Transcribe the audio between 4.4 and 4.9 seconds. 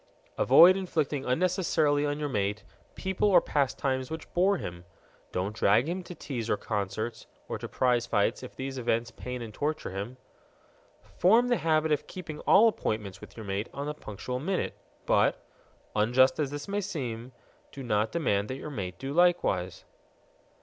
him.